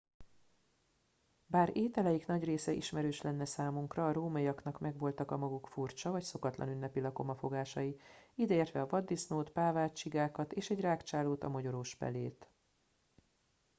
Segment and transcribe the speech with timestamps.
[1.47, 6.69] bár ételeik nagy része ismerős lenne számunkra a rómaiaknak megvoltak a maguk furcsa vagy szokatlan
[6.69, 7.99] ünnepi lakomafogásai
[8.35, 12.49] ideértve a vaddisznót pávát csigákat és egy rágcsálót a mogyorós pelét